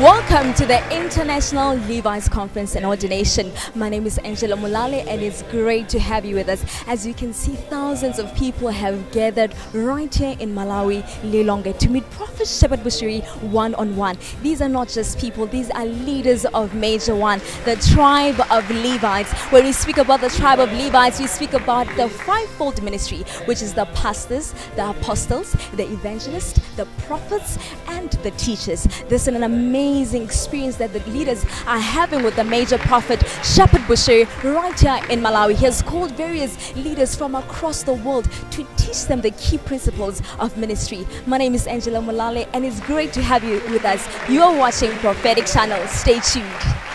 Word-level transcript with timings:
Welcome 0.00 0.52
to 0.54 0.66
the 0.66 0.82
International 0.92 1.76
Levi's 1.76 2.28
Conference 2.28 2.74
and 2.74 2.84
Ordination. 2.84 3.52
My 3.76 3.88
name 3.88 4.06
is 4.06 4.18
Angela 4.18 4.56
Mulale 4.56 5.06
and 5.06 5.22
it's 5.22 5.42
great 5.44 5.88
to 5.90 6.00
have 6.00 6.24
you 6.24 6.34
with 6.34 6.48
us. 6.48 6.64
As 6.88 7.06
you 7.06 7.14
can 7.14 7.32
see, 7.32 7.54
thousands 7.54 8.18
of 8.18 8.34
people 8.34 8.70
have 8.70 9.12
gathered 9.12 9.54
right 9.72 10.12
here 10.12 10.36
in 10.40 10.52
Malawi, 10.52 11.04
Lilongwe 11.22 11.78
to 11.78 11.88
meet 11.88 12.10
Prophet 12.10 12.48
Shepherd 12.48 12.80
Bushiri 12.80 13.24
one 13.52 13.72
on 13.76 13.94
one. 13.94 14.18
These 14.42 14.60
are 14.60 14.68
not 14.68 14.88
just 14.88 15.16
people, 15.16 15.46
these 15.46 15.70
are 15.70 15.86
leaders 15.86 16.44
of 16.46 16.74
Major 16.74 17.14
One, 17.14 17.40
the 17.64 17.76
tribe 17.94 18.40
of 18.50 18.68
Levites. 18.70 19.32
When 19.52 19.64
we 19.64 19.70
speak 19.70 19.98
about 19.98 20.20
the 20.20 20.30
tribe 20.30 20.58
of 20.58 20.72
Levites, 20.72 21.20
we 21.20 21.28
speak 21.28 21.52
about 21.52 21.86
the 21.96 22.08
fivefold 22.08 22.82
ministry, 22.82 23.18
which 23.44 23.62
is 23.62 23.72
the 23.72 23.84
pastors, 23.94 24.56
the 24.74 24.90
apostles, 24.90 25.52
the 25.74 25.84
evangelists, 25.84 26.58
the 26.74 26.86
prophets, 27.06 27.58
and 27.86 28.10
the 28.24 28.32
teachers. 28.32 28.88
This 29.08 29.28
is 29.28 29.28
an 29.28 29.44
amazing 29.44 29.83
experience 29.84 30.76
that 30.76 30.92
the 30.92 31.00
leaders 31.10 31.44
are 31.66 31.78
having 31.78 32.22
with 32.22 32.36
the 32.36 32.44
major 32.44 32.78
prophet 32.78 33.20
Shepherd 33.42 33.82
Bushiri 33.82 34.26
right 34.42 34.78
here 34.80 34.98
in 35.10 35.20
Malawi. 35.20 35.54
He 35.54 35.64
has 35.66 35.82
called 35.82 36.12
various 36.12 36.74
leaders 36.74 37.14
from 37.14 37.34
across 37.34 37.82
the 37.82 37.92
world 37.92 38.30
to 38.52 38.66
teach 38.76 39.04
them 39.04 39.20
the 39.20 39.32
key 39.32 39.58
principles 39.58 40.22
of 40.38 40.56
ministry. 40.56 41.06
My 41.26 41.36
name 41.36 41.54
is 41.54 41.66
Angela 41.66 42.00
Mulale, 42.00 42.48
and 42.54 42.64
it's 42.64 42.80
great 42.80 43.12
to 43.12 43.22
have 43.22 43.44
you 43.44 43.60
with 43.70 43.84
us. 43.84 44.06
You 44.28 44.42
are 44.42 44.56
watching 44.56 44.90
Prophetic 44.92 45.46
Channel. 45.46 45.86
Stay 45.88 46.18
tuned. 46.20 46.93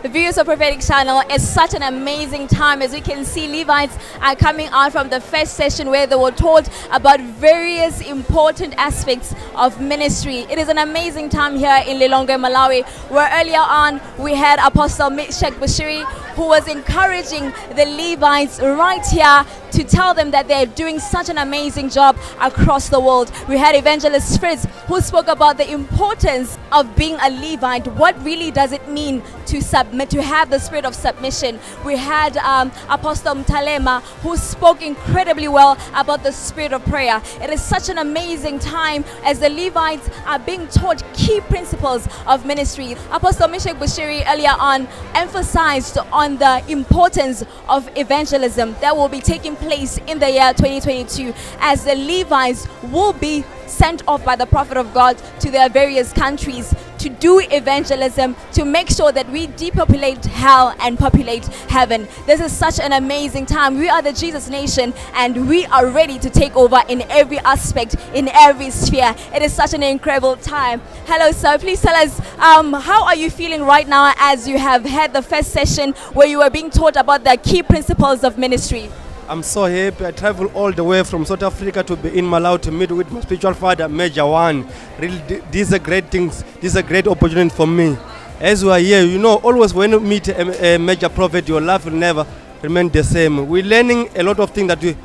The 0.00 0.08
viewers 0.08 0.38
of 0.38 0.46
Prophetic 0.46 0.78
Channel 0.78 1.22
is 1.28 1.46
such 1.46 1.74
an 1.74 1.82
amazing 1.82 2.46
time. 2.46 2.82
As 2.82 2.92
we 2.92 3.00
can 3.00 3.24
see, 3.24 3.48
Levites 3.48 3.98
are 4.20 4.36
coming 4.36 4.68
out 4.68 4.92
from 4.92 5.08
the 5.08 5.20
first 5.20 5.54
session 5.54 5.90
where 5.90 6.06
they 6.06 6.14
were 6.14 6.30
taught 6.30 6.68
about 6.92 7.20
various 7.20 8.00
important 8.02 8.74
aspects 8.76 9.34
of 9.56 9.80
ministry. 9.80 10.46
It 10.50 10.56
is 10.56 10.68
an 10.68 10.78
amazing 10.78 11.30
time 11.30 11.56
here 11.56 11.82
in 11.84 11.98
Lilongwe, 11.98 12.38
Malawi, 12.38 12.86
where 13.10 13.28
earlier 13.40 13.58
on 13.58 14.00
we 14.20 14.36
had 14.36 14.60
Apostle 14.64 15.10
Sheikh 15.16 15.54
Bushiri 15.54 16.04
who 16.38 16.46
was 16.46 16.68
encouraging 16.68 17.52
the 17.74 17.84
Levites 17.84 18.60
right 18.60 19.04
here 19.04 19.44
to 19.72 19.82
tell 19.82 20.14
them 20.14 20.30
that 20.30 20.46
they're 20.46 20.66
doing 20.66 21.00
such 21.00 21.28
an 21.28 21.38
amazing 21.38 21.90
job 21.90 22.16
across 22.40 22.88
the 22.88 23.00
world. 23.00 23.32
We 23.48 23.58
had 23.58 23.74
Evangelist 23.74 24.38
Fritz 24.38 24.64
who 24.86 25.00
spoke 25.00 25.26
about 25.26 25.56
the 25.56 25.68
importance 25.68 26.56
of 26.70 26.94
being 26.94 27.16
a 27.20 27.28
Levite. 27.28 27.88
What 27.88 28.22
really 28.22 28.52
does 28.52 28.70
it 28.70 28.88
mean 28.88 29.20
to 29.48 29.60
submit, 29.60 30.10
to 30.10 30.22
have 30.22 30.50
the 30.50 30.58
spirit 30.58 30.84
of 30.84 30.94
submission? 30.94 31.58
We 31.84 31.96
had 31.96 32.36
um, 32.38 32.72
Apostle 32.88 33.34
Mtalema 33.34 34.02
who 34.22 34.36
spoke 34.36 34.82
incredibly 34.82 35.48
well 35.48 35.76
about 35.94 36.22
the 36.22 36.32
spirit 36.32 36.72
of 36.72 36.84
prayer. 36.84 37.20
It 37.40 37.50
is 37.50 37.62
such 37.62 37.88
an 37.88 37.98
amazing 37.98 38.58
time 38.58 39.04
as 39.24 39.40
the 39.40 39.48
Levites 39.48 40.08
are 40.26 40.38
being 40.38 40.66
taught 40.68 41.02
key 41.14 41.40
principles 41.40 42.08
of 42.26 42.46
ministry. 42.46 42.92
Apostle 43.10 43.48
Meshach 43.48 43.76
Bushiri 43.76 44.24
earlier 44.28 44.54
on 44.58 44.88
emphasized 45.14 45.98
on 46.12 46.36
the 46.36 46.62
importance 46.68 47.44
of 47.68 47.88
evangelism 47.96 48.74
that 48.80 48.96
will 48.96 49.08
be 49.08 49.20
taking 49.20 49.56
place 49.56 49.98
in 50.06 50.18
the 50.18 50.30
year 50.30 50.52
2022 50.54 51.32
as 51.60 51.84
the 51.84 51.94
Levites 51.94 52.66
will 52.84 53.12
be 53.12 53.44
sent 53.66 54.02
off 54.08 54.24
by 54.24 54.34
the 54.34 54.46
prophet 54.46 54.76
of 54.76 54.92
God 54.94 55.18
to 55.40 55.50
their 55.50 55.68
various 55.68 56.12
countries 56.12 56.74
to 56.98 57.08
do 57.08 57.40
evangelism 57.50 58.36
to 58.52 58.64
make 58.64 58.88
sure 58.90 59.12
that 59.12 59.28
we 59.30 59.46
depopulate 59.48 60.24
hell 60.24 60.74
and 60.80 60.98
populate 60.98 61.46
heaven. 61.68 62.08
This 62.26 62.40
is 62.40 62.52
such 62.52 62.80
an 62.80 62.92
amazing 62.92 63.46
time. 63.46 63.78
We 63.78 63.88
are 63.88 64.02
the 64.02 64.12
Jesus 64.12 64.48
nation 64.48 64.92
and 65.14 65.48
we 65.48 65.66
are 65.66 65.86
ready 65.86 66.18
to 66.18 66.30
take 66.30 66.54
over 66.56 66.80
in 66.88 67.02
every 67.10 67.38
aspect, 67.40 67.96
in 68.14 68.28
every 68.28 68.70
sphere. 68.70 69.14
It 69.34 69.42
is 69.42 69.52
such 69.52 69.74
an 69.74 69.82
incredible 69.82 70.36
time. 70.36 70.80
Hello, 71.06 71.32
sir. 71.32 71.58
Please 71.58 71.80
tell 71.80 71.94
us 71.94 72.20
um, 72.38 72.72
how 72.72 73.04
are 73.04 73.16
you 73.16 73.30
feeling 73.30 73.62
right 73.62 73.88
now 73.88 74.12
as 74.18 74.46
you 74.46 74.58
have 74.58 74.84
had 74.84 75.12
the 75.12 75.22
first 75.22 75.50
session 75.50 75.92
where 76.12 76.26
you 76.26 76.38
were 76.38 76.50
being 76.50 76.70
taught 76.70 76.96
about 76.96 77.24
the 77.24 77.36
key 77.36 77.62
principles 77.62 78.24
of 78.24 78.38
ministry? 78.38 78.90
I'm 79.28 79.42
so 79.42 79.66
happy. 79.66 80.06
I 80.06 80.10
traveled 80.10 80.52
all 80.54 80.72
the 80.72 80.82
way 80.82 81.02
from 81.04 81.26
South 81.26 81.42
Africa 81.42 81.82
to 81.82 81.96
be 81.96 82.18
in 82.18 82.24
Malawi 82.24 82.62
to 82.62 82.72
meet 82.72 82.90
with 82.90 83.12
my 83.12 83.20
spiritual 83.20 83.52
father, 83.52 83.86
Major 83.86 84.24
One. 84.24 84.66
Really, 84.98 85.42
these 85.50 85.74
are 85.74 85.78
great 85.78 86.10
things. 86.10 86.42
These 86.62 86.78
are 86.78 86.82
great 86.82 87.06
opportunities 87.06 87.54
for 87.54 87.66
me. 87.66 87.98
As 88.40 88.64
we 88.64 88.70
are 88.70 88.78
here, 88.78 89.02
you 89.02 89.18
know, 89.18 89.34
always 89.36 89.74
when 89.74 89.90
you 89.90 90.00
meet 90.00 90.28
a, 90.28 90.76
a 90.76 90.78
major 90.78 91.10
prophet, 91.10 91.46
your 91.46 91.60
life 91.60 91.84
will 91.84 91.92
never 91.92 92.26
remain 92.62 92.88
the 92.88 93.04
same. 93.04 93.46
We're 93.46 93.64
learning 93.64 94.08
a 94.16 94.22
lot 94.22 94.40
of 94.40 94.50
things 94.52 94.68
that 94.68 94.80
we, 94.82 94.96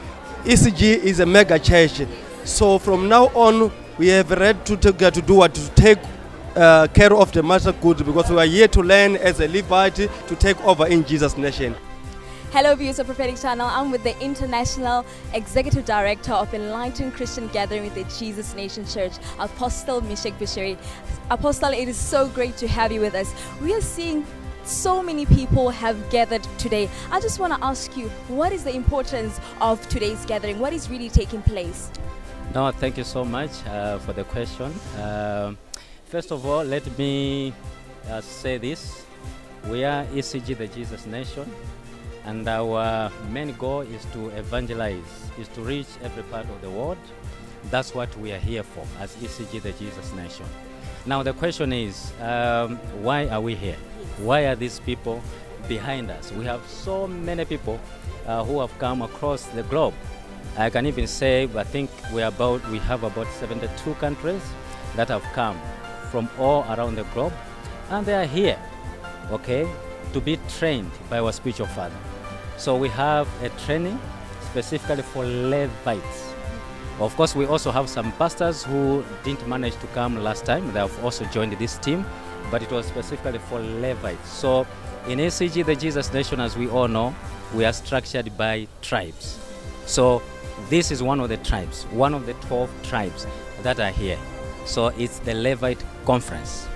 ECG 0.45 1.03
is 1.03 1.19
a 1.19 1.25
mega 1.25 1.59
church. 1.59 2.03
So 2.45 2.79
from 2.79 3.09
now 3.09 3.25
on, 3.35 3.73
we 3.97 4.07
have 4.07 4.31
read 4.31 4.65
to, 4.67 4.77
take, 4.77 4.99
to 4.99 5.21
do 5.21 5.35
what? 5.35 5.53
To 5.53 5.69
take 5.71 5.99
uh, 6.55 6.87
care 6.93 7.13
of 7.13 7.33
the 7.33 7.43
master 7.43 7.73
goods 7.73 8.01
because 8.03 8.29
we 8.29 8.37
are 8.37 8.45
here 8.45 8.69
to 8.69 8.81
learn 8.81 9.17
as 9.17 9.41
a 9.41 9.49
Levite 9.49 9.95
to 10.27 10.35
take 10.37 10.63
over 10.63 10.87
in 10.87 11.03
Jesus' 11.03 11.35
nation. 11.35 11.75
Hello, 12.53 12.75
viewers 12.75 12.99
of 12.99 13.07
Prophetic 13.07 13.37
Channel. 13.37 13.65
I'm 13.65 13.89
with 13.89 14.03
the 14.03 14.15
International 14.21 15.03
Executive 15.33 15.85
Director 15.85 16.33
of 16.33 16.53
Enlightened 16.53 17.15
Christian 17.15 17.47
Gathering 17.47 17.81
with 17.81 17.95
the 17.95 18.03
Jesus 18.19 18.53
Nation 18.53 18.85
Church, 18.85 19.13
Apostle 19.39 20.01
Meshach 20.01 20.33
Bushiri. 20.33 20.77
Apostle, 21.31 21.71
it 21.71 21.87
is 21.87 21.97
so 21.97 22.27
great 22.27 22.55
to 22.57 22.67
have 22.67 22.91
you 22.91 23.01
with 23.01 23.15
us. 23.15 23.33
We 23.59 23.73
are 23.73 23.81
seeing 23.81 24.23
so 24.65 25.01
many 25.01 25.25
people 25.25 25.71
have 25.71 25.97
gathered 26.11 26.43
today. 26.59 26.91
I 27.09 27.19
just 27.19 27.39
want 27.39 27.53
to 27.53 27.65
ask 27.65 27.97
you, 27.97 28.07
what 28.27 28.53
is 28.53 28.63
the 28.63 28.75
importance 28.75 29.39
of 29.59 29.81
today's 29.89 30.23
gathering? 30.27 30.59
What 30.59 30.73
is 30.73 30.91
really 30.91 31.09
taking 31.09 31.41
place? 31.41 31.89
No, 32.53 32.69
thank 32.69 32.99
you 32.99 33.03
so 33.03 33.25
much 33.25 33.65
uh, 33.65 33.97
for 33.97 34.13
the 34.13 34.25
question. 34.25 34.71
Um 35.01 35.57
first 36.05 36.31
of 36.31 36.45
all, 36.45 36.63
let 36.63 36.85
me 36.99 37.51
uh, 38.07 38.21
say 38.21 38.59
this. 38.59 39.07
We 39.67 39.83
are 39.85 40.05
ECG, 40.13 40.55
the 40.55 40.67
Jesus 40.67 41.07
Nation, 41.07 41.51
and 42.25 42.47
our 42.47 43.11
main 43.29 43.53
goal 43.53 43.81
is 43.81 44.05
to 44.13 44.29
evangelize, 44.29 45.29
is 45.39 45.47
to 45.49 45.61
reach 45.61 45.87
every 46.01 46.23
part 46.23 46.45
of 46.49 46.61
the 46.61 46.69
world. 46.69 46.97
That's 47.69 47.93
what 47.93 48.15
we 48.17 48.31
are 48.31 48.39
here 48.39 48.63
for 48.63 48.85
as 48.99 49.15
ECG, 49.15 49.61
the 49.61 49.71
Jesus 49.73 50.13
Nation. 50.13 50.45
Now, 51.05 51.23
the 51.23 51.33
question 51.33 51.73
is 51.73 52.13
um, 52.21 52.77
why 53.01 53.27
are 53.27 53.41
we 53.41 53.55
here? 53.55 53.77
Why 54.19 54.45
are 54.45 54.55
these 54.55 54.79
people 54.79 55.21
behind 55.67 56.09
us? 56.11 56.31
We 56.31 56.45
have 56.45 56.65
so 56.67 57.07
many 57.07 57.45
people 57.45 57.79
uh, 58.25 58.43
who 58.43 58.59
have 58.59 58.77
come 58.79 59.01
across 59.01 59.45
the 59.47 59.63
globe. 59.63 59.93
I 60.57 60.69
can 60.69 60.85
even 60.85 61.07
say, 61.07 61.49
I 61.55 61.63
think 61.63 61.89
we, 62.13 62.21
about, 62.21 62.65
we 62.69 62.79
have 62.79 63.03
about 63.03 63.27
72 63.39 63.93
countries 63.95 64.41
that 64.95 65.09
have 65.09 65.23
come 65.33 65.59
from 66.11 66.29
all 66.37 66.63
around 66.69 66.95
the 66.95 67.03
globe, 67.05 67.33
and 67.89 68.05
they 68.05 68.13
are 68.13 68.25
here, 68.25 68.59
okay, 69.31 69.67
to 70.13 70.21
be 70.21 70.37
trained 70.47 70.91
by 71.09 71.19
our 71.19 71.31
spiritual 71.31 71.67
father. 71.67 71.95
So 72.63 72.77
we 72.77 72.87
have 72.87 73.27
a 73.43 73.49
training 73.65 73.99
specifically 74.39 75.03
for 75.03 75.25
Levites. 75.25 76.33
Of 76.97 77.13
course, 77.17 77.35
we 77.35 77.45
also 77.45 77.71
have 77.71 77.89
some 77.89 78.13
pastors 78.13 78.63
who 78.63 79.03
didn't 79.25 79.45
manage 79.49 79.75
to 79.81 79.87
come 79.87 80.23
last 80.23 80.45
time. 80.45 80.71
They 80.71 80.79
have 80.79 81.03
also 81.03 81.25
joined 81.25 81.51
this 81.59 81.77
team, 81.77 82.05
but 82.49 82.63
it 82.63 82.71
was 82.71 82.85
specifically 82.85 83.39
for 83.39 83.59
Levites. 83.59 84.29
So 84.29 84.65
in 85.09 85.19
ECG, 85.19 85.65
the 85.65 85.75
Jesus 85.75 86.13
Nation, 86.13 86.39
as 86.39 86.55
we 86.55 86.69
all 86.69 86.87
know, 86.87 87.13
we 87.53 87.65
are 87.65 87.73
structured 87.73 88.37
by 88.37 88.69
tribes. 88.81 89.37
So 89.85 90.21
this 90.69 90.89
is 90.89 91.03
one 91.03 91.19
of 91.19 91.27
the 91.27 91.37
tribes, 91.43 91.83
one 91.91 92.13
of 92.13 92.25
the 92.25 92.33
12 92.47 92.69
tribes 92.83 93.27
that 93.63 93.81
are 93.81 93.91
here. 93.91 94.17
So 94.63 94.87
it's 94.87 95.19
the 95.19 95.33
Levite 95.33 95.83
Conference. 96.05 96.69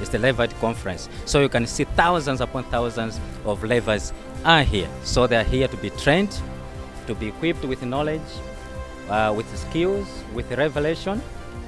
It's 0.00 0.10
the 0.10 0.18
Levite 0.18 0.54
Conference. 0.60 1.08
So 1.24 1.40
you 1.40 1.48
can 1.48 1.66
see 1.66 1.84
thousands 1.84 2.40
upon 2.40 2.64
thousands 2.64 3.20
of 3.44 3.62
Levites 3.62 4.12
are 4.44 4.62
here. 4.62 4.88
So 5.02 5.26
they 5.26 5.36
are 5.36 5.44
here 5.44 5.68
to 5.68 5.76
be 5.76 5.90
trained, 5.90 6.38
to 7.06 7.14
be 7.14 7.28
equipped 7.28 7.64
with 7.64 7.82
knowledge, 7.82 8.20
uh, 9.08 9.32
with 9.36 9.46
skills, 9.56 10.06
with 10.34 10.50
revelation, 10.52 11.22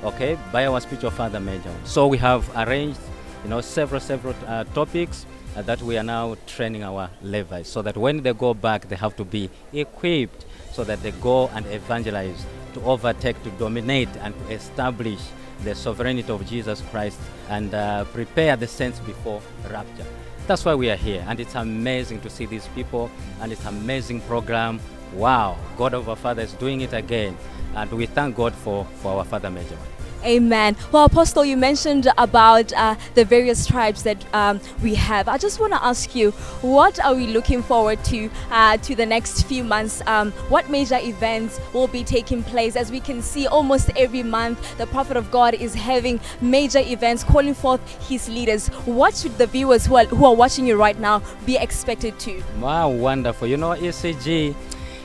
okay, 0.04 0.38
by 0.52 0.66
our 0.66 0.80
spiritual 0.80 1.10
father 1.10 1.40
Major. 1.40 1.72
So 1.84 2.06
we 2.06 2.18
have 2.18 2.48
arranged, 2.56 3.00
you 3.44 3.50
know, 3.50 3.60
several, 3.60 4.00
several 4.00 4.34
uh, 4.46 4.64
topics 4.64 5.26
uh, 5.56 5.62
that 5.62 5.80
we 5.82 5.96
are 5.96 6.02
now 6.02 6.36
training 6.46 6.82
our 6.82 7.10
Levites 7.22 7.68
so 7.68 7.82
that 7.82 7.96
when 7.96 8.22
they 8.22 8.32
go 8.32 8.54
back, 8.54 8.88
they 8.88 8.96
have 8.96 9.16
to 9.16 9.24
be 9.24 9.48
equipped 9.72 10.44
so 10.72 10.84
that 10.84 11.02
they 11.02 11.12
go 11.12 11.48
and 11.48 11.64
evangelize, 11.66 12.44
to 12.74 12.82
overtake, 12.82 13.42
to 13.42 13.50
dominate, 13.52 14.10
and 14.20 14.34
to 14.38 14.54
establish 14.54 15.20
the 15.64 15.74
sovereignty 15.74 16.30
of 16.30 16.46
Jesus 16.46 16.82
Christ 16.90 17.18
and 17.48 17.74
uh, 17.74 18.04
prepare 18.06 18.56
the 18.56 18.66
saints 18.66 18.98
before 19.00 19.40
rapture. 19.70 20.06
That's 20.46 20.64
why 20.64 20.74
we 20.74 20.90
are 20.90 20.96
here, 20.96 21.24
and 21.28 21.40
it's 21.40 21.56
amazing 21.56 22.20
to 22.20 22.30
see 22.30 22.46
these 22.46 22.68
people, 22.68 23.10
and 23.40 23.50
it's 23.50 23.64
amazing 23.64 24.20
program. 24.22 24.78
Wow, 25.12 25.56
God 25.76 25.94
our 25.94 26.16
Father 26.16 26.42
is 26.42 26.52
doing 26.52 26.82
it 26.82 26.92
again, 26.92 27.36
and 27.74 27.90
we 27.90 28.06
thank 28.06 28.36
God 28.36 28.54
for, 28.54 28.84
for 29.02 29.18
our 29.18 29.24
Father 29.24 29.50
Major. 29.50 29.78
Amen. 30.24 30.76
Well, 30.92 31.04
Apostle, 31.04 31.44
you 31.44 31.56
mentioned 31.56 32.08
about 32.18 32.72
uh, 32.72 32.96
the 33.14 33.24
various 33.24 33.66
tribes 33.66 34.02
that 34.02 34.24
um, 34.34 34.60
we 34.82 34.94
have. 34.94 35.28
I 35.28 35.38
just 35.38 35.60
want 35.60 35.72
to 35.72 35.84
ask 35.84 36.14
you, 36.14 36.30
what 36.62 36.98
are 37.04 37.14
we 37.14 37.26
looking 37.26 37.62
forward 37.62 38.02
to 38.04 38.30
uh, 38.50 38.76
to 38.78 38.94
the 38.94 39.06
next 39.06 39.42
few 39.44 39.62
months? 39.62 40.02
Um, 40.06 40.32
what 40.48 40.70
major 40.70 40.98
events 40.98 41.60
will 41.72 41.88
be 41.88 42.02
taking 42.04 42.42
place? 42.42 42.76
As 42.76 42.90
we 42.90 43.00
can 43.00 43.22
see, 43.22 43.46
almost 43.46 43.90
every 43.96 44.22
month, 44.22 44.78
the 44.78 44.86
Prophet 44.86 45.16
of 45.16 45.30
God 45.30 45.54
is 45.54 45.74
having 45.74 46.20
major 46.40 46.80
events, 46.80 47.22
calling 47.22 47.54
forth 47.54 47.80
his 48.08 48.28
leaders. 48.28 48.68
What 48.84 49.14
should 49.14 49.38
the 49.38 49.46
viewers 49.46 49.86
who 49.86 49.96
are, 49.96 50.04
who 50.06 50.24
are 50.24 50.34
watching 50.34 50.66
you 50.66 50.76
right 50.76 50.98
now 50.98 51.22
be 51.44 51.56
expected 51.56 52.18
to? 52.20 52.42
Wow, 52.60 52.88
wonderful. 52.88 53.46
You 53.46 53.56
know, 53.56 53.70
ECG, 53.70 54.54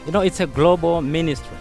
you 0.05 0.11
know, 0.11 0.21
it's 0.21 0.39
a 0.39 0.47
global 0.47 1.01
ministry. 1.01 1.57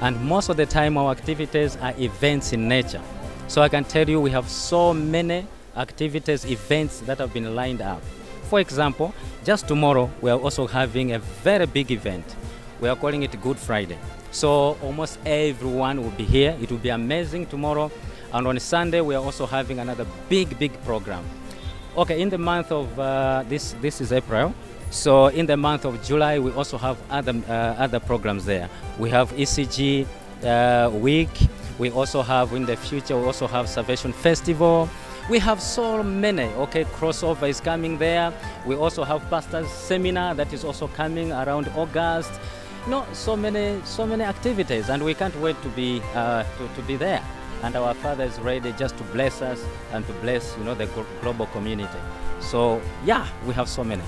And 0.00 0.20
most 0.24 0.48
of 0.48 0.56
the 0.56 0.66
time, 0.66 0.96
our 0.96 1.10
activities 1.10 1.76
are 1.76 1.94
events 1.98 2.52
in 2.52 2.68
nature. 2.68 3.02
So 3.48 3.62
I 3.62 3.68
can 3.68 3.84
tell 3.84 4.08
you, 4.08 4.20
we 4.20 4.30
have 4.30 4.48
so 4.48 4.94
many 4.94 5.46
activities, 5.76 6.44
events 6.46 7.00
that 7.00 7.18
have 7.18 7.32
been 7.34 7.54
lined 7.54 7.82
up. 7.82 8.00
For 8.44 8.60
example, 8.60 9.14
just 9.44 9.68
tomorrow, 9.68 10.10
we 10.20 10.30
are 10.30 10.38
also 10.38 10.66
having 10.66 11.12
a 11.12 11.18
very 11.18 11.66
big 11.66 11.90
event. 11.90 12.24
We 12.80 12.88
are 12.88 12.96
calling 12.96 13.22
it 13.22 13.40
Good 13.42 13.58
Friday. 13.58 13.98
So 14.30 14.78
almost 14.82 15.18
everyone 15.26 16.02
will 16.02 16.12
be 16.12 16.24
here. 16.24 16.56
It 16.60 16.70
will 16.70 16.78
be 16.78 16.88
amazing 16.88 17.46
tomorrow. 17.46 17.90
And 18.32 18.46
on 18.46 18.58
Sunday, 18.58 19.00
we 19.00 19.14
are 19.14 19.22
also 19.22 19.44
having 19.44 19.80
another 19.80 20.06
big, 20.28 20.58
big 20.58 20.72
program. 20.84 21.24
Okay, 21.96 22.22
in 22.22 22.30
the 22.30 22.38
month 22.38 22.72
of 22.72 22.98
uh, 22.98 23.44
this, 23.48 23.74
this 23.80 24.00
is 24.00 24.12
April. 24.12 24.54
So 24.90 25.28
in 25.28 25.46
the 25.46 25.56
month 25.56 25.84
of 25.84 26.02
July, 26.02 26.40
we 26.40 26.50
also 26.52 26.76
have 26.76 26.98
other 27.10 27.34
uh, 27.48 27.52
other 27.78 28.00
programs 28.00 28.44
there. 28.44 28.68
We 28.98 29.08
have 29.10 29.30
ECG 29.32 30.06
uh, 30.44 30.90
week. 30.90 31.30
We 31.78 31.90
also 31.90 32.22
have 32.22 32.52
in 32.52 32.66
the 32.66 32.76
future. 32.76 33.16
We 33.16 33.24
also 33.24 33.46
have 33.46 33.68
Salvation 33.68 34.12
Festival. 34.12 34.88
We 35.30 35.38
have 35.38 35.62
so 35.62 36.02
many. 36.02 36.46
Okay, 36.66 36.84
crossover 36.84 37.48
is 37.48 37.60
coming 37.60 37.98
there. 37.98 38.32
We 38.66 38.74
also 38.74 39.04
have 39.04 39.22
pastors 39.30 39.70
seminar 39.70 40.34
that 40.34 40.52
is 40.52 40.64
also 40.64 40.88
coming 40.88 41.30
around 41.30 41.68
August. 41.76 42.32
No, 42.88 43.06
so 43.12 43.36
many 43.36 43.80
so 43.84 44.04
many 44.06 44.24
activities, 44.24 44.90
and 44.90 45.04
we 45.04 45.14
can't 45.14 45.36
wait 45.40 45.60
to 45.62 45.68
be 45.68 46.02
uh, 46.14 46.42
to, 46.42 46.68
to 46.74 46.82
be 46.82 46.96
there. 46.96 47.22
And 47.62 47.76
our 47.76 47.94
Father 47.94 48.24
is 48.24 48.40
ready 48.40 48.72
just 48.72 48.96
to 48.96 49.04
bless 49.04 49.40
us 49.40 49.64
and 49.92 50.04
to 50.06 50.12
bless 50.14 50.56
you 50.58 50.64
know 50.64 50.74
the 50.74 50.88
global 51.22 51.46
community. 51.46 52.00
So 52.40 52.82
yeah, 53.04 53.28
we 53.46 53.54
have 53.54 53.68
so 53.68 53.84
many. 53.84 54.02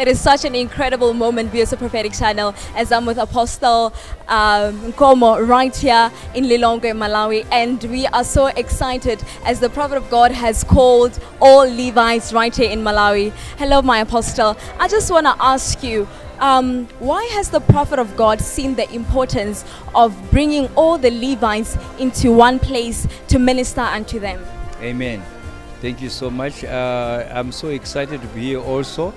It 0.00 0.08
is 0.08 0.18
such 0.18 0.46
an 0.46 0.54
incredible 0.54 1.12
moment, 1.12 1.52
Beautiful 1.52 1.76
Prophetic 1.76 2.14
Channel, 2.14 2.54
as 2.74 2.90
I'm 2.90 3.04
with 3.04 3.18
Apostle 3.18 3.92
um, 4.28 4.94
right 4.96 5.76
here 5.76 6.10
in 6.34 6.44
Lilongwe, 6.44 6.94
Malawi. 6.94 7.46
And 7.52 7.84
we 7.84 8.06
are 8.06 8.24
so 8.24 8.46
excited 8.46 9.22
as 9.44 9.60
the 9.60 9.68
Prophet 9.68 9.98
of 9.98 10.08
God 10.08 10.32
has 10.32 10.64
called 10.64 11.22
all 11.38 11.68
Levites 11.68 12.32
right 12.32 12.56
here 12.56 12.70
in 12.70 12.80
Malawi. 12.80 13.30
Hello, 13.58 13.82
my 13.82 13.98
Apostle. 13.98 14.56
I 14.78 14.88
just 14.88 15.10
want 15.10 15.26
to 15.26 15.36
ask 15.38 15.82
you, 15.82 16.08
um, 16.38 16.86
why 16.98 17.22
has 17.32 17.50
the 17.50 17.60
prophet 17.60 17.98
of 17.98 18.16
God 18.16 18.40
seen 18.40 18.76
the 18.76 18.90
importance 18.94 19.66
of 19.94 20.16
bringing 20.30 20.68
all 20.76 20.96
the 20.96 21.10
Levites 21.10 21.76
into 21.98 22.32
one 22.32 22.58
place 22.58 23.06
to 23.28 23.38
minister 23.38 23.82
unto 23.82 24.18
them? 24.18 24.42
Amen. 24.80 25.22
Thank 25.82 26.00
you 26.00 26.08
so 26.08 26.30
much. 26.30 26.64
Uh, 26.64 27.28
I'm 27.30 27.52
so 27.52 27.68
excited 27.68 28.22
to 28.22 28.26
be 28.28 28.44
here 28.44 28.60
also. 28.60 29.12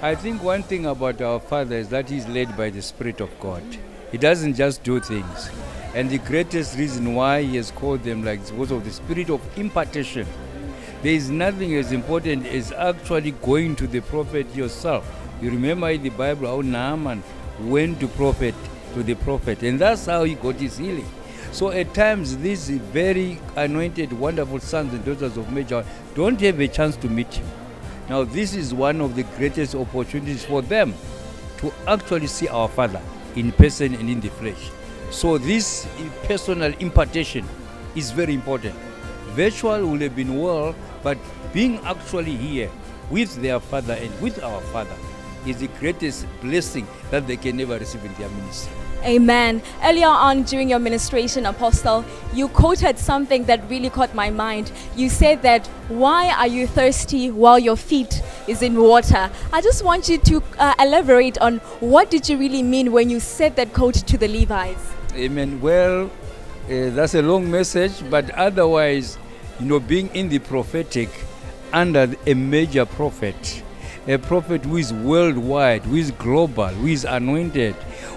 I 0.00 0.14
think 0.14 0.44
one 0.44 0.62
thing 0.62 0.86
about 0.86 1.20
our 1.20 1.40
Father 1.40 1.74
is 1.74 1.88
that 1.88 2.08
He's 2.08 2.24
led 2.28 2.56
by 2.56 2.70
the 2.70 2.80
Spirit 2.80 3.20
of 3.20 3.30
God. 3.40 3.64
He 4.12 4.18
doesn't 4.18 4.54
just 4.54 4.84
do 4.84 5.00
things. 5.00 5.50
And 5.92 6.08
the 6.08 6.18
greatest 6.18 6.78
reason 6.78 7.16
why 7.16 7.42
He 7.42 7.56
has 7.56 7.72
called 7.72 8.04
them 8.04 8.24
like 8.24 8.40
this 8.40 8.52
was 8.52 8.70
of 8.70 8.84
the 8.84 8.92
spirit 8.92 9.28
of 9.28 9.40
impartation. 9.58 10.24
There 11.02 11.12
is 11.12 11.30
nothing 11.30 11.74
as 11.74 11.90
important 11.90 12.46
as 12.46 12.70
actually 12.70 13.32
going 13.32 13.74
to 13.74 13.88
the 13.88 13.98
prophet 14.00 14.54
yourself. 14.54 15.04
You 15.42 15.50
remember 15.50 15.90
in 15.90 16.04
the 16.04 16.10
Bible 16.10 16.46
how 16.46 16.60
Naaman 16.60 17.24
went 17.62 17.98
to 17.98 18.06
prophet 18.06 18.54
to 18.94 19.02
the 19.02 19.16
prophet, 19.16 19.64
and 19.64 19.80
that's 19.80 20.06
how 20.06 20.22
he 20.22 20.36
got 20.36 20.54
his 20.54 20.78
healing. 20.78 21.10
So 21.50 21.70
at 21.70 21.92
times, 21.92 22.36
these 22.38 22.70
very 22.70 23.40
anointed, 23.56 24.12
wonderful 24.12 24.60
sons 24.60 24.94
and 24.94 25.04
daughters 25.04 25.36
of 25.36 25.50
Major 25.50 25.84
don't 26.14 26.40
have 26.40 26.60
a 26.60 26.68
chance 26.68 26.94
to 26.98 27.08
meet 27.08 27.34
him. 27.34 27.46
Now, 28.08 28.24
this 28.24 28.54
is 28.54 28.72
one 28.72 29.02
of 29.02 29.16
the 29.16 29.24
greatest 29.36 29.74
opportunities 29.74 30.42
for 30.44 30.62
them 30.62 30.94
to 31.58 31.72
actually 31.86 32.26
see 32.26 32.48
our 32.48 32.68
Father 32.68 33.02
in 33.36 33.52
person 33.52 33.94
and 33.94 34.08
in 34.08 34.20
the 34.20 34.30
flesh. 34.30 34.70
So, 35.10 35.36
this 35.36 35.86
personal 36.24 36.72
impartation 36.80 37.44
is 37.94 38.10
very 38.10 38.32
important. 38.32 38.74
Virtual 39.36 39.86
would 39.88 40.00
have 40.00 40.16
been 40.16 40.40
well, 40.40 40.74
but 41.02 41.18
being 41.52 41.78
actually 41.84 42.34
here 42.34 42.70
with 43.10 43.34
their 43.42 43.60
Father 43.60 43.94
and 43.94 44.20
with 44.22 44.42
our 44.42 44.60
Father 44.72 44.96
is 45.46 45.58
the 45.58 45.68
greatest 45.78 46.26
blessing 46.40 46.86
that 47.10 47.26
they 47.26 47.36
can 47.36 47.60
ever 47.60 47.78
receive 47.78 48.04
in 48.04 48.14
their 48.14 48.28
ministry. 48.30 48.72
Amen. 49.04 49.62
Earlier 49.84 50.08
on 50.08 50.42
during 50.42 50.68
your 50.68 50.80
ministration, 50.80 51.46
Apostle, 51.46 52.04
you 52.34 52.48
quoted 52.48 52.98
something 52.98 53.44
that 53.44 53.68
really 53.70 53.90
caught 53.90 54.14
my 54.14 54.30
mind. 54.30 54.72
You 54.96 55.08
said 55.08 55.42
that, 55.42 55.66
Why 55.88 56.30
are 56.32 56.48
you 56.48 56.66
thirsty 56.66 57.30
while 57.30 57.58
your 57.58 57.76
feet 57.76 58.22
is 58.48 58.60
in 58.60 58.80
water? 58.80 59.30
I 59.52 59.60
just 59.60 59.84
want 59.84 60.08
you 60.08 60.18
to 60.18 60.42
uh, 60.58 60.74
elaborate 60.80 61.38
on 61.38 61.58
what 61.80 62.10
did 62.10 62.28
you 62.28 62.36
really 62.38 62.62
mean 62.62 62.90
when 62.92 63.08
you 63.08 63.20
said 63.20 63.54
that 63.56 63.72
quote 63.72 63.94
to 63.94 64.18
the 64.18 64.28
Levites? 64.28 64.92
Amen. 65.14 65.60
Well, 65.60 66.06
uh, 66.06 66.90
that's 66.90 67.14
a 67.14 67.22
long 67.22 67.50
message, 67.50 67.92
but 68.10 68.30
otherwise, 68.30 69.16
you 69.60 69.66
know, 69.66 69.80
being 69.80 70.08
in 70.14 70.28
the 70.28 70.38
prophetic 70.38 71.08
under 71.72 72.14
a 72.26 72.34
major 72.34 72.84
prophet, 72.84 73.62
a 74.08 74.18
prophet 74.18 74.64
who 74.64 74.78
is 74.78 74.90
worldwide, 74.92 75.82
who 75.84 75.96
is 75.96 76.10
global, 76.12 76.68
who 76.68 76.86
is 76.86 77.04
anointed, 77.04 77.74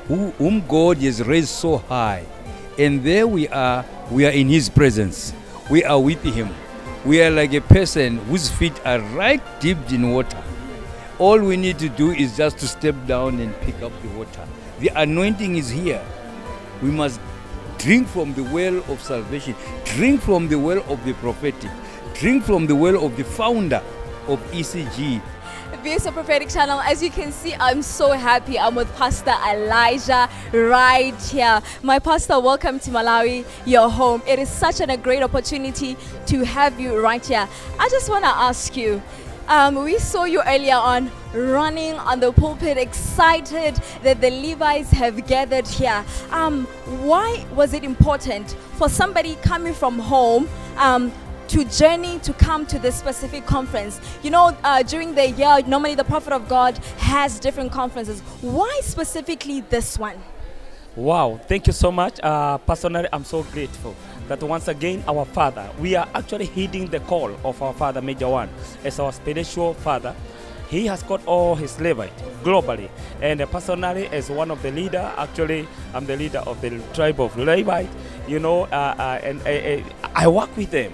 who, 0.07 0.31
whom 0.31 0.65
God 0.65 0.97
has 0.99 1.21
raised 1.21 1.49
so 1.49 1.79
high. 1.79 2.25
And 2.79 3.03
there 3.03 3.27
we 3.27 3.49
are, 3.49 3.85
we 4.09 4.25
are 4.25 4.31
in 4.31 4.47
His 4.47 4.69
presence. 4.69 5.33
We 5.69 5.83
are 5.83 5.99
with 5.99 6.23
Him. 6.23 6.49
We 7.03 7.21
are 7.21 7.29
like 7.29 7.53
a 7.53 7.59
person 7.59 8.19
whose 8.19 8.49
feet 8.49 8.73
are 8.85 8.99
right 8.99 9.41
dipped 9.59 9.91
in 9.91 10.11
water. 10.11 10.41
All 11.19 11.39
we 11.39 11.57
need 11.57 11.77
to 11.79 11.89
do 11.89 12.11
is 12.11 12.37
just 12.37 12.57
to 12.59 12.67
step 12.69 12.95
down 13.05 13.41
and 13.41 13.53
pick 13.61 13.81
up 13.81 13.91
the 14.01 14.07
water. 14.09 14.47
The 14.79 14.91
anointing 14.95 15.57
is 15.57 15.69
here. 15.69 16.01
We 16.81 16.89
must 16.89 17.19
drink 17.77 18.07
from 18.07 18.33
the 18.33 18.43
well 18.43 18.77
of 18.89 19.01
salvation, 19.01 19.55
drink 19.83 20.21
from 20.21 20.47
the 20.47 20.57
well 20.57 20.83
of 20.87 21.03
the 21.03 21.13
prophetic, 21.15 21.69
drink 22.13 22.45
from 22.45 22.65
the 22.65 22.75
well 22.75 23.05
of 23.05 23.17
the 23.17 23.25
founder 23.25 23.83
of 24.27 24.39
ECG, 24.51 25.21
Views 25.77 26.05
of 26.05 26.13
Prophetic 26.13 26.49
Channel, 26.49 26.79
as 26.81 27.01
you 27.01 27.09
can 27.09 27.31
see, 27.31 27.55
I'm 27.55 27.81
so 27.81 28.11
happy. 28.11 28.59
I'm 28.59 28.75
with 28.75 28.93
Pastor 28.97 29.33
Elijah 29.49 30.29
right 30.53 31.15
here. 31.23 31.59
My 31.81 31.97
pastor, 31.97 32.39
welcome 32.39 32.77
to 32.81 32.91
Malawi, 32.91 33.45
your 33.65 33.89
home. 33.89 34.21
It 34.27 34.37
is 34.37 34.49
such 34.49 34.79
an, 34.81 34.91
a 34.91 34.97
great 34.97 35.23
opportunity 35.23 35.97
to 36.27 36.43
have 36.43 36.79
you 36.79 37.01
right 37.01 37.25
here. 37.25 37.47
I 37.79 37.89
just 37.89 38.09
want 38.09 38.25
to 38.25 38.29
ask 38.29 38.75
you. 38.77 39.01
Um, 39.47 39.75
we 39.83 39.97
saw 39.97 40.25
you 40.25 40.41
earlier 40.45 40.75
on 40.75 41.09
running 41.33 41.95
on 41.95 42.19
the 42.19 42.31
pulpit, 42.31 42.77
excited 42.77 43.75
that 44.03 44.21
the 44.21 44.29
Levites 44.29 44.91
have 44.91 45.25
gathered 45.25 45.67
here. 45.67 46.05
Um, 46.29 46.65
why 47.01 47.45
was 47.55 47.73
it 47.73 47.83
important 47.83 48.51
for 48.75 48.87
somebody 48.87 49.35
coming 49.41 49.73
from 49.73 49.97
home 49.99 50.47
um, 50.77 51.11
to 51.51 51.65
journey 51.65 52.17
to 52.19 52.31
come 52.31 52.65
to 52.65 52.79
this 52.79 52.95
specific 52.95 53.45
conference. 53.45 53.99
You 54.23 54.31
know, 54.31 54.55
uh, 54.63 54.83
during 54.83 55.13
the 55.15 55.31
year, 55.31 55.59
normally 55.67 55.95
the 55.95 56.05
Prophet 56.05 56.31
of 56.31 56.47
God 56.47 56.77
has 56.97 57.41
different 57.41 57.73
conferences. 57.73 58.21
Why 58.39 58.79
specifically 58.81 59.59
this 59.59 59.99
one? 59.99 60.15
Wow, 60.95 61.41
thank 61.49 61.67
you 61.67 61.73
so 61.73 61.91
much. 61.91 62.21
Uh, 62.21 62.57
personally, 62.59 63.09
I'm 63.11 63.25
so 63.25 63.43
grateful 63.43 63.95
that 64.29 64.41
once 64.41 64.69
again, 64.69 65.03
our 65.09 65.25
Father, 65.25 65.69
we 65.77 65.93
are 65.95 66.07
actually 66.15 66.45
heeding 66.45 66.87
the 66.87 67.01
call 67.01 67.37
of 67.43 67.61
our 67.61 67.73
Father, 67.73 68.01
Major 68.01 68.29
One, 68.29 68.49
as 68.85 68.97
our 68.99 69.11
spiritual 69.11 69.73
Father. 69.73 70.15
He 70.69 70.85
has 70.85 71.03
got 71.03 71.25
all 71.25 71.55
his 71.55 71.77
Levite 71.81 72.17
globally, 72.45 72.89
and 73.21 73.41
personally, 73.51 74.07
as 74.07 74.29
one 74.29 74.51
of 74.51 74.61
the 74.61 74.71
leader, 74.71 75.11
actually, 75.17 75.67
I'm 75.93 76.05
the 76.05 76.15
leader 76.15 76.39
of 76.39 76.61
the 76.61 76.81
tribe 76.93 77.19
of 77.19 77.35
Levite. 77.37 77.89
You 78.25 78.39
know, 78.39 78.63
uh, 78.63 78.95
uh, 78.97 79.19
and 79.21 79.41
uh, 79.41 79.49
uh, 79.49 80.09
I 80.15 80.29
work 80.29 80.55
with 80.55 80.71
them. 80.71 80.93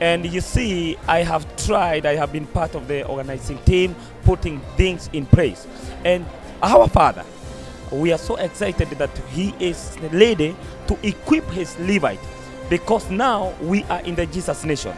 And 0.00 0.26
you 0.26 0.40
see, 0.40 0.96
I 1.08 1.22
have 1.22 1.46
tried, 1.56 2.04
I 2.04 2.16
have 2.16 2.32
been 2.32 2.46
part 2.46 2.74
of 2.74 2.86
the 2.86 3.06
organizing 3.06 3.58
team, 3.60 3.94
putting 4.24 4.60
things 4.76 5.08
in 5.12 5.26
place. 5.26 5.66
And 6.04 6.26
our 6.62 6.88
Father, 6.88 7.24
we 7.90 8.12
are 8.12 8.18
so 8.18 8.36
excited 8.36 8.90
that 8.90 9.16
He 9.30 9.54
is 9.58 9.96
ready 10.12 10.54
to 10.88 10.98
equip 11.06 11.44
His 11.50 11.78
Levite 11.78 12.20
because 12.68 13.08
now 13.10 13.54
we 13.62 13.84
are 13.84 14.00
in 14.00 14.14
the 14.14 14.26
Jesus 14.26 14.64
nation. 14.64 14.94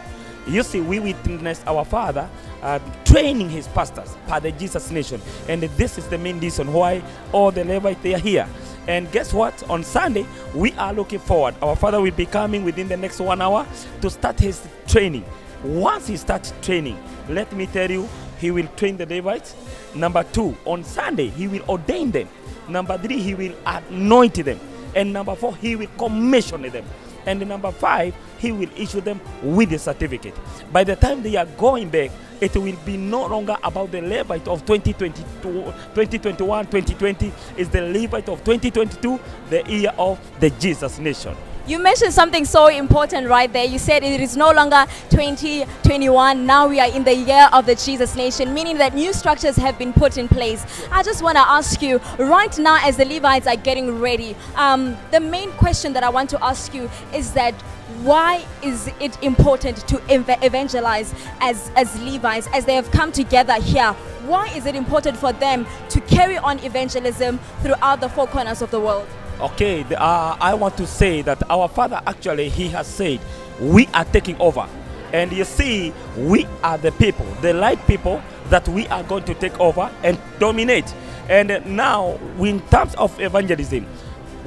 You 0.47 0.63
see, 0.63 0.81
we 0.81 0.99
witnessed 0.99 1.65
our 1.67 1.85
Father 1.85 2.27
uh, 2.61 2.79
training 3.05 3.49
His 3.49 3.67
pastors 3.67 4.17
by 4.27 4.39
the 4.39 4.51
Jesus 4.51 4.89
nation. 4.91 5.21
And 5.47 5.61
this 5.61 5.97
is 5.97 6.07
the 6.07 6.17
main 6.17 6.39
reason 6.39 6.73
why 6.73 7.03
all 7.31 7.51
the 7.51 7.63
Levites 7.63 8.01
they 8.01 8.15
are 8.15 8.19
here. 8.19 8.47
And 8.89 9.11
guess 9.11 9.35
what? 9.35 9.61
On 9.69 9.83
Sunday, 9.83 10.25
we 10.55 10.71
are 10.73 10.91
looking 10.91 11.19
forward. 11.19 11.53
Our 11.61 11.75
father 11.75 12.01
will 12.01 12.09
be 12.11 12.25
coming 12.25 12.63
within 12.63 12.87
the 12.87 12.97
next 12.97 13.19
one 13.19 13.39
hour 13.39 13.67
to 14.01 14.09
start 14.09 14.39
his 14.39 14.67
training. 14.87 15.23
Once 15.63 16.07
he 16.07 16.17
starts 16.17 16.55
training, 16.63 16.97
let 17.29 17.53
me 17.53 17.67
tell 17.67 17.91
you, 17.91 18.09
he 18.39 18.49
will 18.49 18.65
train 18.77 18.97
the 18.97 19.05
Levites. 19.05 19.53
Number 19.93 20.23
two, 20.23 20.57
on 20.65 20.83
Sunday, 20.83 21.27
he 21.27 21.47
will 21.47 21.61
ordain 21.69 22.09
them. 22.09 22.27
Number 22.67 22.97
three, 22.97 23.21
he 23.21 23.35
will 23.35 23.53
anoint 23.63 24.43
them. 24.43 24.59
And 24.95 25.13
number 25.13 25.35
four, 25.35 25.55
he 25.57 25.75
will 25.75 25.89
commission 25.95 26.63
them. 26.63 26.85
And 27.29 27.47
number 27.47 27.71
five, 27.71 28.15
he 28.39 28.51
will 28.51 28.71
issue 28.75 29.01
them 29.01 29.21
with 29.43 29.71
a 29.71 29.77
certificate. 29.77 30.33
By 30.73 30.83
the 30.83 30.95
time 30.95 31.21
they 31.21 31.35
are 31.35 31.45
going 31.45 31.89
back, 31.89 32.09
it 32.41 32.55
will 32.55 32.75
be 32.83 32.97
no 32.97 33.27
longer 33.27 33.55
about 33.63 33.91
the 33.91 34.01
Levite 34.01 34.47
of 34.47 34.65
2022, 34.65 35.23
2021, 35.43 36.65
2020. 36.65 37.31
It's 37.55 37.69
the 37.69 37.81
Levite 37.81 38.29
of 38.29 38.43
2022, 38.43 39.19
the 39.51 39.63
year 39.71 39.93
of 39.99 40.19
the 40.39 40.49
Jesus 40.49 40.97
nation. 40.97 41.35
You 41.69 41.77
mentioned 41.77 42.15
something 42.15 42.45
so 42.45 42.65
important 42.65 43.27
right 43.27 43.53
there. 43.53 43.63
You 43.63 43.77
said 43.77 44.01
it 44.01 44.19
is 44.19 44.35
no 44.35 44.49
longer 44.49 44.87
2021. 45.11 46.43
Now 46.43 46.67
we 46.67 46.79
are 46.79 46.91
in 46.91 47.03
the 47.03 47.13
year 47.13 47.47
of 47.53 47.67
the 47.67 47.75
Jesus 47.75 48.15
nation, 48.15 48.55
meaning 48.55 48.79
that 48.79 48.95
new 48.95 49.13
structures 49.13 49.55
have 49.57 49.77
been 49.77 49.93
put 49.93 50.17
in 50.17 50.27
place. 50.27 50.65
I 50.91 51.03
just 51.03 51.21
want 51.21 51.35
to 51.35 51.47
ask 51.47 51.79
you 51.83 51.99
right 52.17 52.57
now, 52.57 52.79
as 52.81 52.97
the 52.97 53.05
Levites 53.05 53.45
are 53.45 53.55
getting 53.55 53.99
ready, 53.99 54.35
um, 54.55 54.97
the 55.11 55.19
main 55.19 55.51
question 55.51 55.93
that 55.93 56.01
I 56.01 56.09
want 56.09 56.31
to 56.31 56.43
ask 56.43 56.73
you 56.73 56.89
is 57.13 57.33
that 57.33 57.53
why 58.01 58.43
is 58.63 58.89
it 58.99 59.21
important 59.21 59.87
to 59.89 60.01
evangelize 60.09 61.13
as, 61.39 61.69
as 61.75 61.95
Levites, 62.01 62.47
as 62.51 62.65
they 62.65 62.73
have 62.73 62.89
come 62.89 63.11
together 63.11 63.61
here? 63.61 63.93
Why 64.25 64.47
is 64.55 64.65
it 64.65 64.75
important 64.75 65.17
for 65.17 65.33
them 65.33 65.67
to 65.89 66.01
carry 66.01 66.39
on 66.39 66.57
evangelism 66.65 67.39
throughout 67.61 68.01
the 68.01 68.09
four 68.09 68.25
corners 68.25 68.63
of 68.63 68.71
the 68.71 68.79
world? 68.79 69.07
Okay, 69.41 69.83
the, 69.83 70.01
uh, 70.01 70.35
I 70.41 70.53
want 70.53 70.75
to 70.77 70.85
say 70.85 71.21
that 71.21 71.49
our 71.49 71.69
father 71.69 72.01
actually 72.05 72.49
he 72.49 72.67
has 72.69 72.87
said 72.87 73.21
we 73.61 73.87
are 73.93 74.03
taking 74.03 74.35
over, 74.37 74.67
and 75.13 75.31
you 75.31 75.45
see 75.45 75.93
we 76.17 76.45
are 76.61 76.77
the 76.77 76.91
people, 76.91 77.25
the 77.41 77.53
light 77.53 77.79
people 77.87 78.21
that 78.49 78.67
we 78.67 78.85
are 78.87 79.01
going 79.03 79.23
to 79.23 79.33
take 79.35 79.57
over 79.59 79.89
and 80.03 80.19
dominate. 80.39 80.93
And 81.29 81.65
now, 81.65 82.19
in 82.39 82.59
terms 82.67 82.95
of 82.95 83.17
evangelism, 83.21 83.85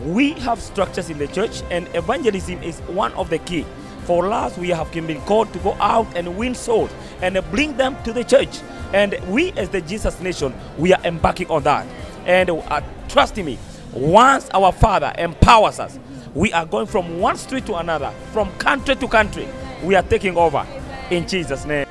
we 0.04 0.32
have 0.40 0.60
structures 0.60 1.08
in 1.08 1.16
the 1.16 1.28
church, 1.28 1.62
and 1.70 1.88
evangelism 1.94 2.62
is 2.62 2.80
one 2.80 3.14
of 3.14 3.30
the 3.30 3.38
key. 3.38 3.64
For 4.04 4.30
us, 4.30 4.58
we 4.58 4.68
have 4.70 4.92
been 4.92 5.20
called 5.22 5.52
to 5.54 5.58
go 5.60 5.72
out 5.74 6.06
and 6.16 6.36
win 6.36 6.54
souls 6.54 6.90
and 7.22 7.42
bring 7.50 7.76
them 7.76 7.96
to 8.02 8.12
the 8.12 8.24
church. 8.24 8.60
And 8.92 9.18
we, 9.28 9.52
as 9.52 9.70
the 9.70 9.80
Jesus 9.80 10.20
Nation, 10.20 10.52
we 10.76 10.92
are 10.92 11.02
embarking 11.04 11.48
on 11.48 11.62
that. 11.62 11.86
And 12.26 12.50
uh, 12.50 12.82
trust 13.08 13.36
me, 13.36 13.58
once 13.92 14.48
our 14.54 14.72
Father 14.72 15.12
empowers 15.18 15.78
us, 15.78 15.98
we 16.34 16.52
are 16.52 16.64
going 16.64 16.86
from 16.86 17.20
one 17.20 17.36
street 17.36 17.66
to 17.66 17.76
another, 17.76 18.10
from 18.32 18.50
country 18.58 18.96
to 18.96 19.08
country. 19.08 19.46
We 19.82 19.94
are 19.94 20.02
taking 20.02 20.36
over 20.36 20.66
in 21.10 21.28
Jesus' 21.28 21.64
name. 21.66 21.86